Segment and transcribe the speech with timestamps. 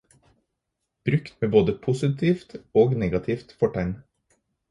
[1.05, 3.93] Brukt med både positivt og negativt fortegn.